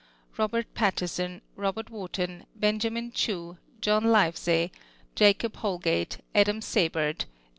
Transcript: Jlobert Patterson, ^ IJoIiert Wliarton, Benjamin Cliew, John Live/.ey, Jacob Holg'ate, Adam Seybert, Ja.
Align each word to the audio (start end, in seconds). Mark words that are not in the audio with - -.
Jlobert 0.35 0.65
Patterson, 0.73 1.43
^ 1.59 1.61
IJoIiert 1.61 1.83
Wliarton, 1.91 2.45
Benjamin 2.55 3.11
Cliew, 3.11 3.57
John 3.81 4.05
Live/.ey, 4.05 4.71
Jacob 5.13 5.57
Holg'ate, 5.57 6.17
Adam 6.33 6.59
Seybert, 6.59 7.25
Ja. 7.25 7.27